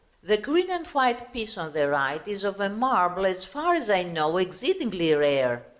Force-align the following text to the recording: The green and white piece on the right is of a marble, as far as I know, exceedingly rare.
The 0.23 0.35
green 0.37 0.71
and 0.71 0.87
white 0.87 1.31
piece 1.31 1.59
on 1.59 1.73
the 1.73 1.87
right 1.87 2.27
is 2.27 2.43
of 2.43 2.59
a 2.59 2.69
marble, 2.69 3.23
as 3.23 3.45
far 3.45 3.75
as 3.75 3.87
I 3.87 4.01
know, 4.01 4.37
exceedingly 4.37 5.13
rare. 5.13 5.67